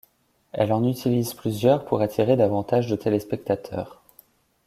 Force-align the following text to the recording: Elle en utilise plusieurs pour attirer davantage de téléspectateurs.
Elle 0.51 0.73
en 0.73 0.83
utilise 0.83 1.35
plusieurs 1.35 1.85
pour 1.85 2.01
attirer 2.01 2.35
davantage 2.35 2.87
de 2.89 2.95
téléspectateurs. 2.95 4.01